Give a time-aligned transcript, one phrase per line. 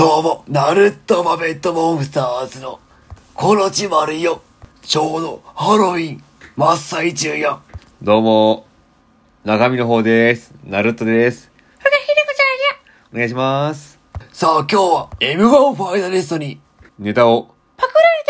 [0.00, 2.80] どうも、ナルトバベットモンスターズの、
[3.34, 4.40] コロチマルよ。
[4.80, 6.24] ちょうど、ハロウィン、
[6.56, 7.60] 真っ最中よ。
[8.00, 8.66] どうも、
[9.44, 10.54] 中身の方です。
[10.64, 11.52] ナルトです。
[11.78, 12.80] ふがひでこちゃんや、
[13.12, 14.00] お願いします。
[14.32, 16.58] さあ、今日は、M1 ファイナリストに、
[16.98, 18.24] ネタを、パクられ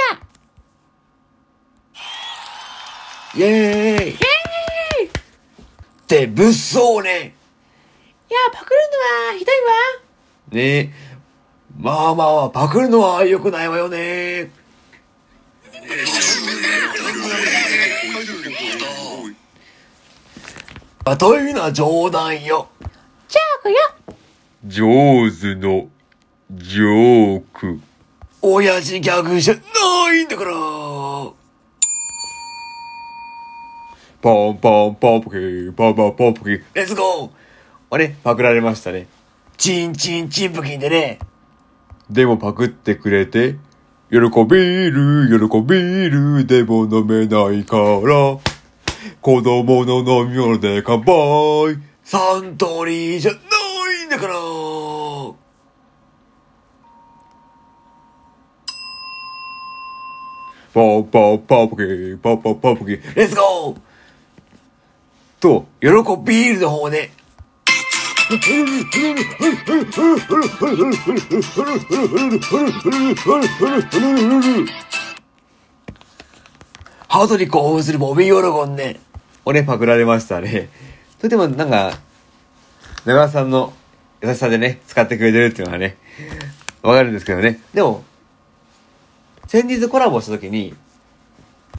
[3.32, 3.38] た。
[3.38, 4.16] イェーイっ
[6.09, 7.37] て、物騒ね。
[8.28, 8.80] いや、パクる
[9.23, 10.10] のはひどいわ。
[10.50, 10.91] ねえ、
[11.79, 14.51] まあまあ、パクるのは良くないわよね。
[21.05, 22.69] あというのは冗談よ。
[23.28, 23.77] じゃあ、こよ。
[24.66, 25.88] 上手の、
[26.51, 27.80] ジョーク。
[28.42, 29.61] 親父ギャグじゃな
[30.14, 30.53] いんだから。
[34.20, 36.62] ポンポンポンポキー、ポンポンポンポキー。
[36.75, 37.31] レッツゴー
[37.91, 39.06] あれ、パクられましたね。
[39.56, 41.19] チンチンチンプキンでね。
[42.11, 43.56] でもパクってくれて、
[44.11, 48.39] 喜びる、喜びる、でも飲めないから、
[49.20, 51.78] 子供の飲み物で乾杯。
[52.03, 53.38] サントリーじゃな
[54.03, 54.34] いんだから。
[60.72, 63.16] ポンポンポンポキー、ポンポンポンポキー。
[63.16, 63.77] レッツゴー
[65.38, 67.12] と、喜びールの方ね。
[77.09, 79.00] ハートに興奮するボビーオロゴンね。
[79.45, 80.69] 俺パクられましたね。
[81.19, 81.98] それでもなんか、
[83.05, 83.72] 長川さんの
[84.22, 85.97] 優しさでね、使ってくれてるっていうのはね、
[86.83, 87.61] わかるんですけどね。
[87.75, 88.05] でも、
[89.48, 90.77] 先日コラボした時に、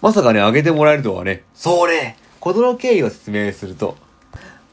[0.01, 2.17] まさかね、あげてもらえるとはね、そうね。
[2.41, 3.95] ことの経緯を説明すると、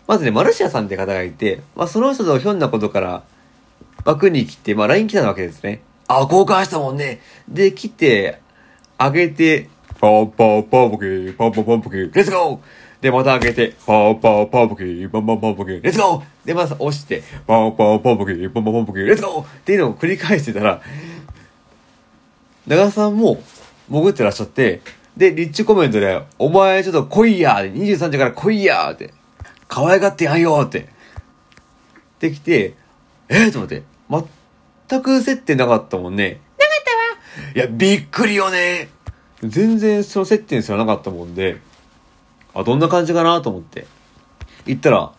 [0.08, 3.22] まずね、マルシアさんって方がいて、まあその人とひょんなことから、
[4.06, 5.82] 枠に来て、まあ LINE 来たわけですね。
[6.08, 7.20] あ、交換したもんね。
[7.46, 8.40] で、来て、
[8.96, 9.68] あげて、
[10.00, 12.14] ポンポンポンポキー、ポンポンポンポキー。
[12.14, 15.82] レッツゴーで、また開けて、ポンポンポンポキー、ポンポンポンポキー。
[15.82, 19.04] レッツゴーで、また押して、ポンポンポンポキー、ポンポンポンポキー。
[19.04, 20.80] レッツゴーっていうのを繰り返してたら、
[22.66, 23.42] 長田さんも
[23.90, 24.80] 潜ってらっしゃって、
[25.18, 29.12] で、リッチコメントで、お前ちょっと来いやー !23 時から来いやーって、
[29.68, 30.88] 可愛がってやんよって。
[32.18, 32.74] できて、
[33.28, 33.82] えー、と思って、
[34.88, 36.40] 全く接点なかったもんね。
[36.58, 36.84] なかっ
[37.34, 37.50] たわ。
[37.54, 38.88] いや、びっくりよね。
[39.42, 41.58] 全然その接点すらなかったもんで、
[42.54, 43.86] あ、どんな感じかなと思って。
[44.66, 45.12] 行ったら、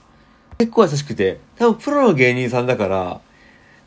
[0.57, 3.21] 結構優しくて、多分プロの芸人さんだから、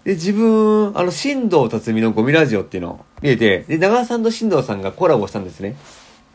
[0.04, 5.76] で、自分、あの、新藤辰巳のゴミラジオっていうのを見てて、で、長田さんと新藤さんがコラボしたんですね。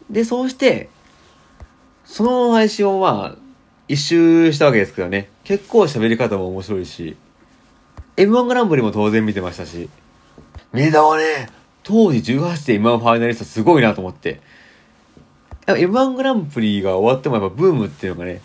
[0.09, 0.89] で、そうして、
[2.05, 3.46] その配信をまあ、
[3.87, 5.29] 一周したわけですけどね。
[5.43, 7.15] 結構喋り方も面白いし、
[8.17, 9.89] M1 グランプリも当然見てましたし、
[10.73, 11.49] 見たわね。
[11.83, 14.41] 当時18で M1 ファイナリストすごいなと思って。
[15.65, 18.41] やっぱ M1 グランプリが終わってもやっぱブームっていうのがね、やっ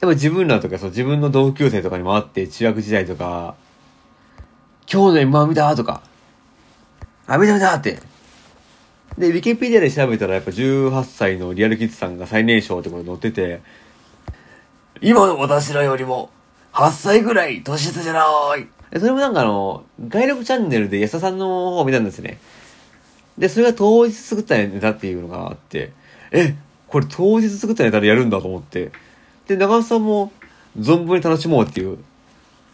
[0.00, 3.54] ぱ自分らとかそう自分の同級生とかにもあって、中学時代とか、
[4.90, 6.02] 今日の M1 見たとか、
[7.26, 8.00] あ、見た見たって。
[9.16, 13.60] で、ウィキペディアで調べたらやっぱ18歳のリアルキッズさんが最年少ってこと載ってて、
[15.02, 16.30] 今の私らよりも、
[16.72, 18.20] 8歳ぐらい年下じゃな
[18.56, 18.68] い。
[18.98, 22.38] それもなんかあの、外力チャンネルで安田さんの方を見たんですね。
[23.38, 25.92] で、それが当日作ったネタっていうのがあって、
[26.32, 26.54] え、
[26.86, 28.90] これ当日作ったネタでやるんだと思って。
[29.48, 30.32] で、長尾さんも
[30.78, 31.98] 存分に楽しもうっていう、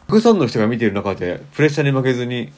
[0.09, 2.53] たくさんの人が見てる中で、プレッシャーに負けずに、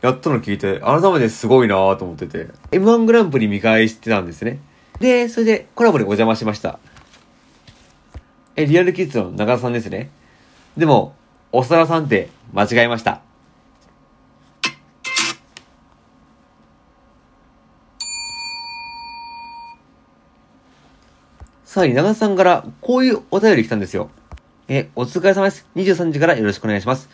[0.00, 4.58] やったの聞いて、改めてすごいなぁと思ってて、M1 グランプリ見返してたんですね。
[5.00, 6.78] で、それでコラボでお邪魔しました。
[8.56, 10.10] え、リアルキッズの長尾さんですね。
[10.76, 11.14] でも、
[11.50, 13.20] おさらさんって間違えました。
[21.64, 24.08] さらに長田さんからこういうお便り来たんですよ。
[24.68, 25.66] え、お疲れ様です。
[25.74, 27.08] 23時からよろしくお願いします。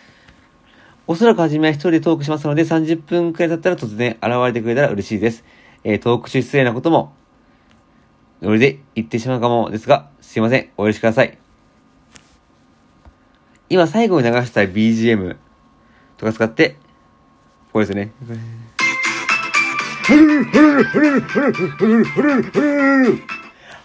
[1.06, 5.42] おそらく初めは一人でトークしますので30分くらい経ったら突然現れてくれたら嬉しいです。
[5.84, 7.14] えートーク中失礼なことも、
[8.42, 10.70] ノリで言ってしまうかもですが、すいません。
[10.76, 11.36] お許しください。
[13.68, 15.36] 今最後に流した BGM
[16.18, 16.76] とか使って、
[17.72, 18.12] これですね。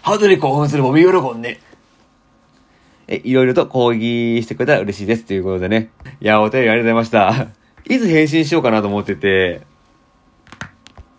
[0.02, 1.58] ハートに興奮するボビーオロゴンね。
[3.08, 5.24] え、いろいろと講義してくれたら嬉しいです。
[5.24, 5.90] ということでね。
[6.20, 7.48] いや、お便りありがとうございました。
[7.92, 9.62] いつ返信しようかなと思ってて、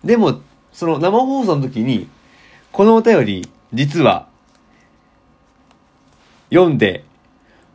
[0.06, 0.40] でも、
[0.72, 2.08] その生放送の時に、
[2.72, 4.30] このお便り、実は、
[6.50, 7.04] 読んで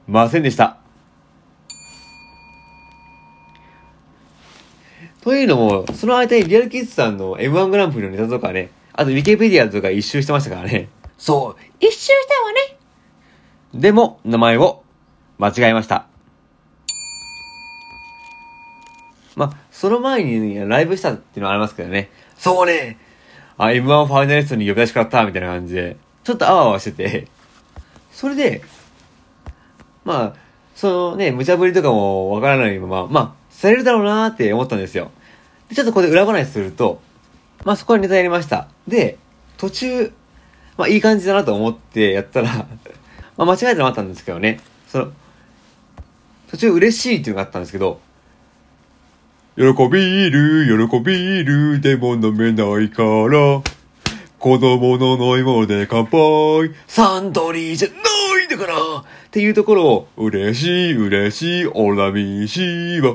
[0.06, 0.78] ませんでした。
[5.22, 10.88] というのも、その間にリアルキッズさんの M1 グランプリのネタとかね、あとウィキペディアとか一周してましたからね。
[11.16, 12.76] そう、一周したわね。
[13.72, 14.82] でも、名前を
[15.38, 16.06] 間違えました。
[19.36, 22.10] まあ、その前にライブしたっていうのはありますけどね。
[22.36, 22.98] そうね。
[23.56, 27.28] あ、M1 ファイナリストに呼び出しかったみたいな感じで、ちょっとあわあわしてて、
[28.12, 28.62] それで、
[30.04, 30.34] まあ、
[30.74, 35.10] そのね、無茶ぶりとかもわからないまま、まあ、されるだろうなーって思ったんですよ。
[35.68, 37.00] で、ちょっとここで裏話すると、
[37.64, 38.68] まあそこにネタやりました。
[38.88, 39.18] で、
[39.56, 40.12] 途中、
[40.76, 42.66] まあいい感じだなと思ってやったら、
[43.36, 45.12] まあ間違えたのもあったんですけどね、その、
[46.50, 48.00] 途中嬉しいっていうのがあったんですけど、
[49.56, 53.62] 喜びる、喜びる、でも飲めないから、
[54.42, 57.94] 子供の飲み物で乾杯サントリーじゃな
[58.42, 58.74] いんだから。
[58.74, 63.14] っていうところを、嬉しい、嬉しい、おらみしいわ。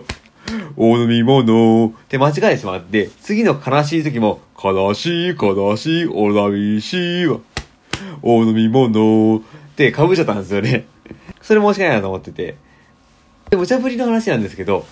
[0.78, 7.40] お飲み物って間違えてしまって、次の悲しい時も、悲しい、悲しい、おらみしいわ。
[8.22, 9.42] お飲み物っ
[9.76, 10.86] て被っちゃったんですよね。
[11.42, 12.56] それ申し訳ないなと思ってて。
[13.50, 14.86] で、無茶ぶりの話なんですけど、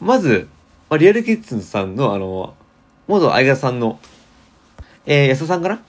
[0.00, 0.46] まず、
[0.88, 2.54] まあ、リアルキッズさんの、あの、
[3.08, 3.98] 元相方さんの、
[5.06, 5.82] えー、安田さんかな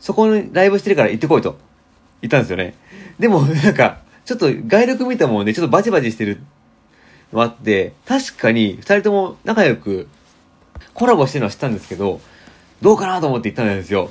[0.00, 1.58] そこにライブしてるから行ってこいと
[2.22, 2.74] 言ったんですよね。
[3.18, 6.40] でも、なんか、ちょっと外力見たもんね、ちょっとバチバチしてる
[7.32, 10.08] のあって、確かに二人とも仲良く
[10.94, 12.20] コラボしてるのは知ったんですけど、
[12.82, 14.10] どうかなと思って行ったんですよ。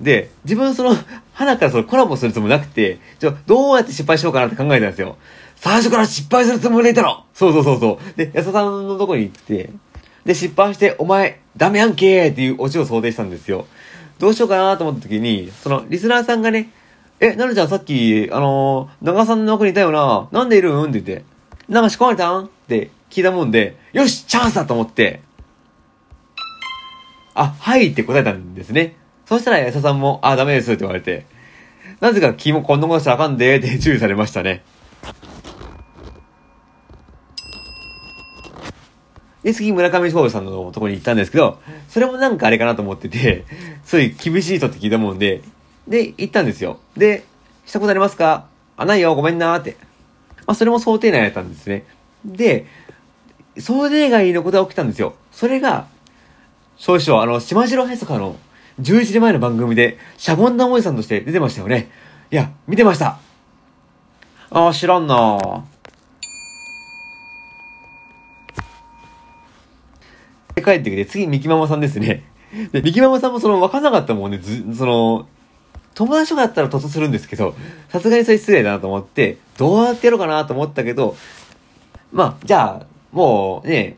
[0.00, 0.94] で、自分その、
[1.32, 5.16] 花からそのコラボするつもりなくて、ちょ、どうやって失敗しようかなって考えたんですよ。
[5.56, 7.24] 最初から失敗するつもりでいたの。
[7.34, 8.16] そうそうそうそう。
[8.16, 9.70] で、安田さんのとこに行って、
[10.28, 13.66] で、失敗して、お前、ダメやんけーっていうオチを想定したんですよ。
[14.18, 16.68] どうしようかなと思った時に、その、リスナーさんがね、
[17.18, 20.82] え、なるちゃんさっき、あのー、長さんの奥にいたよな、なんでいるん？
[20.82, 21.24] って言って、
[21.66, 22.44] なんか仕込まれたん？
[22.44, 25.22] って聞いたもんで、よしチャンスだと思って、
[27.32, 28.96] あ、はいって答えたんですね。
[29.24, 31.24] そしたら安田さんも、あ、ダメですって言われて、
[32.00, 34.62] なぜか君もこんなことしたらあかんでって注意されましたね。
[39.42, 43.44] で、次、村上翔さんのところに行ったんですけど、それもなんかあれかなと思ってて、
[43.84, 45.42] そういう厳しい人って聞いたもんで、
[45.86, 46.80] で、行ったんですよ。
[46.96, 47.24] で、
[47.64, 48.46] したことありますか？
[48.76, 49.76] あ、ないよ、ごめんなーって。
[50.46, 51.84] まあ、それも想定内だったんですね。
[52.24, 52.66] で、
[53.58, 55.14] 想定外のことが起きたんですよ。
[55.30, 55.86] それが、
[56.76, 58.36] 少々、あの、島城へそかの
[58.80, 61.90] 11時前の番組で、シャボン玉おじさんとして出てましたよね。
[62.30, 63.18] いや、見てました。
[64.50, 65.62] あー、知らんなー。
[70.60, 72.24] で帰ってきて、次、ミキママさんですね。
[72.72, 75.26] で、ミキママさんもその、わかんなかったもんね、ず、その、
[75.94, 77.54] 友達とかだったら突するんですけど、
[77.88, 81.16] さすがにそれ失礼だなと思って、どうやってやろうかなと思ったけど、
[82.12, 83.96] まあ、じゃあ、もうね、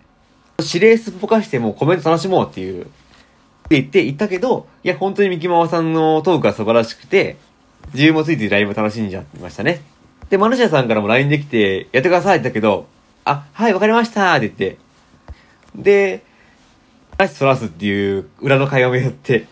[0.59, 2.91] 指令すっぽかしてもうコメント楽しもうっていう、って
[3.71, 7.37] 言って言ったけど、いや、本当にミキママさんのトークが素晴らしくて、
[7.93, 9.83] 自分もついてライブ楽しんじゃいましたね。
[10.29, 12.87] で、マルシアさんからも LINE できて、やってくださいって言ったけど、
[13.25, 14.79] あ、はい、わかりましたって言って、
[15.75, 16.23] で、
[17.21, 19.47] クラストラスっていう裏の会話もやって、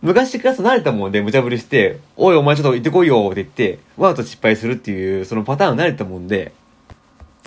[0.00, 6.52] 昔クラス慣れたもんで無茶ぶりして、おいお前ちょっと行ってこいよって言って、わざと失敗するっていう、そのパターン慣れたもんで、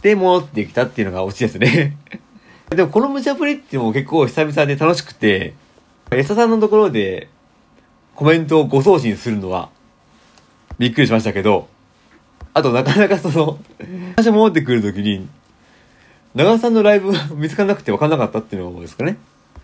[0.02, 1.98] で、戻ってきたっていうのがオチですね。
[2.72, 5.56] でもこの無茶ぶりっていうも結構久々で楽しくて、
[6.12, 7.28] エサさんのところで
[8.16, 9.68] コメントをご送信するのは
[10.80, 11.68] びっくりしましたけど、
[12.54, 13.60] あとなかなかその、
[14.16, 15.28] 最初戻ってくるときに、
[16.34, 19.18] 長尾さんのライブ見つからなくて分かんなかったっていうのですかね。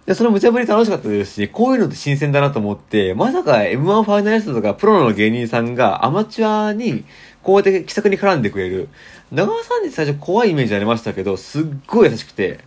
[0.05, 7.05] で、その無茶ぶり楽しかったですし、こういうのって新鮮だなと思って、まさか M1 ファイナリストとかプロの芸人さんがアマチュアに
[7.43, 8.89] こうやって気さくに絡んでくれる。
[9.31, 12.59] 長尾さんって最初怖いイメージありましたけど、すっごい優しくて、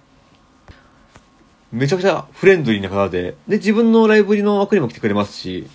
[1.72, 5.66] めちゃくちゃフレンドリーな方で、で、自分のライブの枠にも来てくれますし、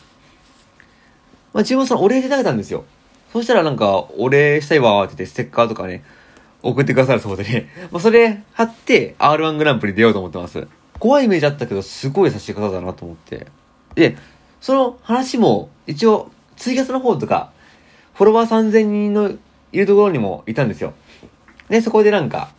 [1.53, 2.85] まあ自分そのお礼で投げたんですよ。
[3.33, 6.03] そしたらなんか、お礼したいわーって言って、ステッカーとかね、
[6.63, 7.69] 送ってくださるそうでね。
[7.91, 10.67] まあそれ貼って R1 グランプリ出ようと思ってます。
[10.99, 13.47] 怖いイメージあったけど、すごい優しい方だなと思って。
[13.95, 14.17] で、
[14.61, 17.51] その話も、一応、ツイキャスの方とか、
[18.13, 19.31] フォロワー3000人の
[19.71, 20.93] いるところにもいたんですよ。
[21.69, 22.49] で、そこでなんか、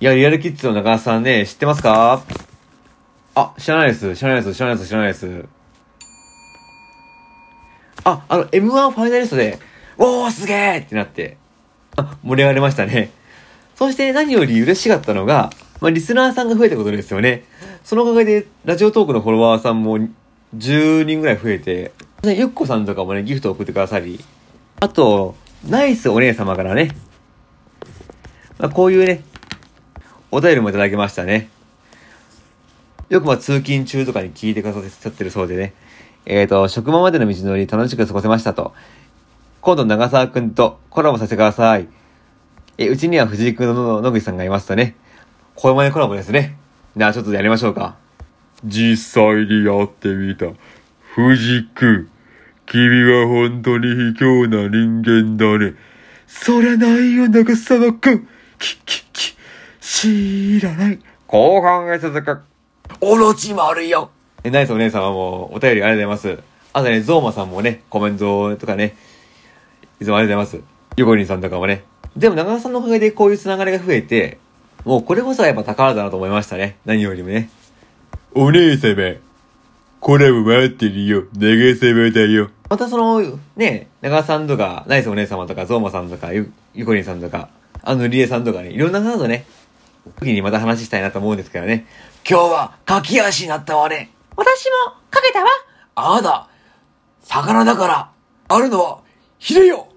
[0.00, 2.22] いや、リアルキッズの中田さんね、知ってますか？
[3.34, 5.44] あ、知らないです、知らないです、知らないです、知らないです。
[8.04, 9.58] あ、あの、M1 ファイナリストで、
[9.96, 11.38] おー、すげーってなって、
[11.96, 13.10] あ盛り上がりましたね。
[13.76, 15.50] そして何より嬉しかったのが、
[15.84, 17.44] まあ、リスナーさんが増えたことですよね。
[17.84, 19.98] そのおかげで、ラジオトークのフォロワーさんも
[20.56, 21.92] 10人ぐらい増えて、
[22.24, 24.18] ゆっこさんとかもね、ギフトを送ってくださり、
[24.80, 25.34] あと、
[25.68, 26.88] ナイスお姉様からね、
[28.58, 29.24] まあ、こういうね、
[30.30, 31.50] お便りもいただきましたね。
[33.10, 35.74] よくまあ通勤中とかに聞いてくださってるそうでね、
[36.24, 38.72] えっ、ー、と、職場までの道のり楽しく過ごせましたと。
[39.60, 41.88] 今度長沢くんとコラボさせてください。
[42.78, 44.96] え、うちには藤井くんの野口さんがいますとね。
[45.56, 46.56] 小山でコラボですね。
[46.96, 47.96] じゃあちょっとやりましょうか。
[48.64, 50.46] 実際にやってみた。
[51.14, 52.08] 藤君、
[52.66, 55.74] 君は本当に卑怯な人間だね。
[56.26, 58.26] そりゃないよ、長沢君。
[58.58, 59.36] き、き、き、
[59.80, 60.98] 知らない。
[61.28, 62.40] 後半へ続く。
[63.00, 64.10] オロチるよ。
[64.42, 66.42] え、ナイスお姉様もお便りありがとうございます。
[66.72, 68.96] あとね、ゾーマさんもね、コメントとかね、
[70.00, 70.74] いつもありがとうございます。
[70.96, 71.84] ヨコリンさんとかもね。
[72.16, 74.38] でも長沢さんのおかげでこういうつながりが増えて、
[74.84, 76.76] もうこれこそはやっぱ宝だなと思いましたね。
[76.84, 77.48] 何よりもね。
[78.34, 79.16] お姉様、
[80.00, 82.50] コラボ待ってるよ、長様だよ。
[82.68, 87.48] またその、ね、長さんとか、ナイスお姉様とか、ゾーマさんとか、ゆ、ゆこりんさんとか、
[87.82, 89.46] あのりえさんとかね、いろんな方とね、
[90.18, 91.86] 時にまた話したいなと思うんですけどね。
[92.28, 94.10] 今日は、駆け足になったわね。
[94.36, 95.48] 私も、かけたわ。
[95.94, 96.48] ああだ、
[97.22, 98.10] 魚だから、
[98.48, 98.98] あるのは、
[99.38, 99.88] ひれよ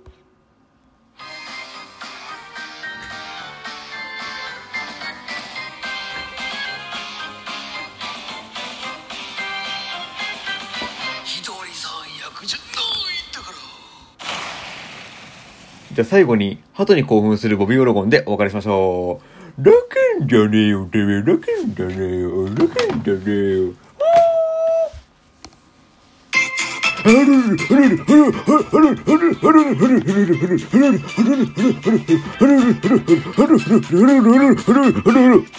[15.98, 19.20] じゃあ最後に、鳩に興奮するボビーオロゴンでお別れしましょ
[19.58, 19.66] う。
[19.66, 19.72] ラ
[20.20, 23.32] ケンじゃねえよ、てめえ、ラケンじゃねえよ、ラケンじゃねえ
[23.66, 23.74] よ。